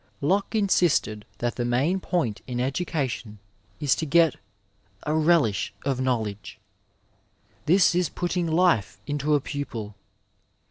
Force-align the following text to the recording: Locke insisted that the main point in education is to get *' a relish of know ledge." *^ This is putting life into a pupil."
Locke 0.19 0.55
insisted 0.55 1.25
that 1.37 1.57
the 1.57 1.63
main 1.63 1.99
point 1.99 2.41
in 2.47 2.59
education 2.59 3.37
is 3.79 3.93
to 3.97 4.05
get 4.07 4.37
*' 4.71 4.77
a 5.03 5.13
relish 5.13 5.75
of 5.85 6.01
know 6.01 6.21
ledge." 6.21 6.57
*^ 7.63 7.65
This 7.67 7.93
is 7.93 8.09
putting 8.09 8.47
life 8.47 8.99
into 9.05 9.35
a 9.35 9.39
pupil." 9.39 9.93